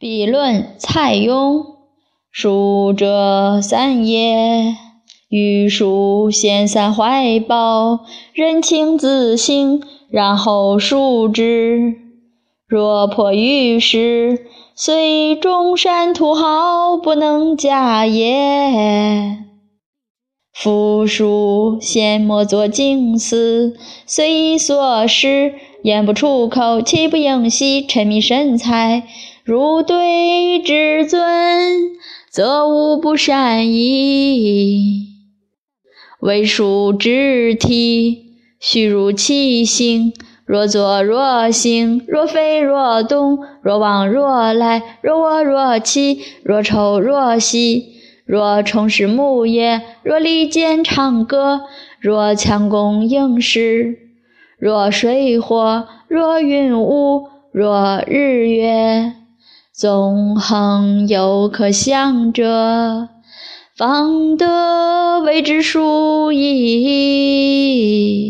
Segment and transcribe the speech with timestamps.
[0.00, 1.74] 笔论蔡邕，
[2.30, 4.76] 书者三也。
[5.28, 11.96] 欲书先散怀抱，人情自省，然后述之。
[12.68, 19.38] 若迫于事，虽中山土豪，不能假也。
[20.52, 23.76] 夫书先莫作经思，
[24.06, 29.02] 虽所失，言不出口，岂不应惜沉迷神采？
[29.48, 31.22] 如对至尊，
[32.28, 35.06] 则无不善矣。
[36.20, 40.12] 为书之体，须如其形。
[40.44, 47.94] 若坐若行，若飞若动，若往若来，若卧若起，若抽若吸。
[48.26, 51.62] 若虫食木叶，若利剑长歌，
[52.00, 53.96] 若强弓硬矢，
[54.58, 59.14] 若水火，若云雾，若日月。
[59.78, 63.10] 纵横犹可向者，
[63.76, 68.27] 方得谓之殊意。